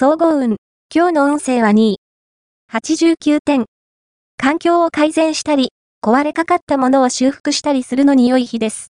[0.00, 0.58] 総合運。
[0.94, 2.00] 今日の運勢は2位。
[2.72, 3.64] 89点。
[4.36, 8.92] 環境を改善したり、壊れかかったものを修復したりするのに良い日です。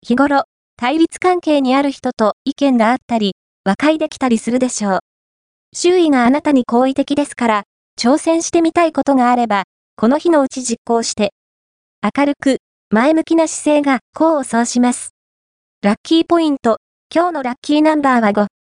[0.00, 0.44] 日頃、
[0.78, 3.34] 対立関係にある人と意見があったり、
[3.66, 4.98] 和解できたりするでしょう。
[5.74, 7.62] 周囲があなたに好意的ですから、
[8.00, 9.64] 挑戦してみたいことがあれば、
[9.96, 11.34] この日のうち実行して、
[12.16, 15.10] 明るく、前向きな姿勢が功を奏します。
[15.82, 16.78] ラッキーポイント、
[17.14, 18.59] 今日のラッキーナンバーは5。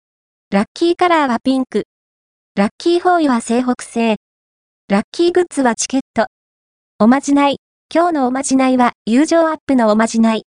[0.52, 1.86] ラッキーカラーはピンク。
[2.58, 4.18] ラッキーフォーイは西北西。
[4.90, 6.26] ラッキーグッズはチケット。
[7.00, 7.60] おまじない。
[7.90, 10.44] 今日のおまじないは友情アップのおまじない。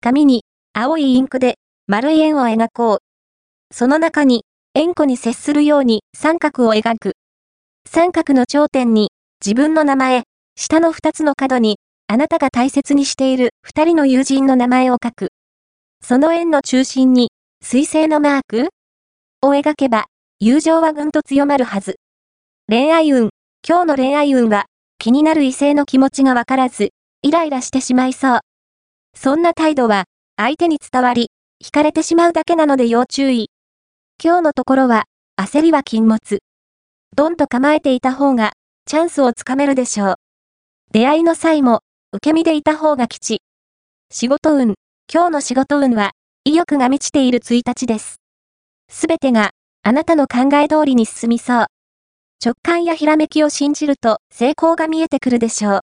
[0.00, 1.54] 紙に青いインクで
[1.86, 2.98] 丸い円を描こう。
[3.72, 4.42] その中に
[4.74, 7.12] 円弧に接するように三角を描く。
[7.88, 10.24] 三角の頂点に自分の名前、
[10.56, 15.28] 下の二つの角にあなたが大切にしている二人の友人の名前を書く。
[16.02, 17.30] その円の中心に
[17.62, 18.70] 水星のマーク？
[19.40, 20.06] を描けば
[20.40, 21.96] 友情はぐんと強まるはず。
[22.68, 23.30] 恋愛運。
[23.68, 24.66] 今日の恋愛運は、
[24.98, 26.90] 気になる異性の気持ちがわからず、
[27.22, 28.40] イライラしてしまいそう。
[29.16, 30.04] そんな態度は、
[30.36, 31.30] 相手に伝わり、
[31.64, 33.50] 惹かれてしまうだけなので要注意。
[34.22, 36.38] 今日のところは、焦りは禁物。
[37.16, 38.52] ドンと構えていた方が、
[38.86, 40.14] チャンスをつかめるでしょう。
[40.92, 41.80] 出会いの際も、
[42.12, 43.42] 受け身でいた方が吉。
[44.12, 44.74] 仕事運。
[45.12, 46.12] 今日の仕事運は、
[46.44, 48.20] 意欲が満ちている1日です。
[48.90, 49.50] すべてが、
[49.82, 51.66] あなたの考え通りに進みそう。
[52.44, 55.80] 直感やひらめきを信じると成功が見えてくるでしょう。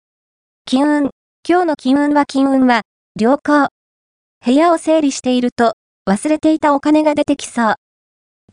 [0.66, 1.10] 金運。
[1.48, 2.82] 今日の金運は金運は
[3.20, 3.70] 良好。
[4.46, 5.74] 部屋を整理していると
[6.08, 7.76] 忘れていたお金が出てきそう。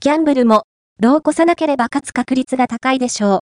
[0.01, 0.65] ギャンブルも、
[1.01, 3.37] 老を越さなければ勝つ確率が高いでしょう。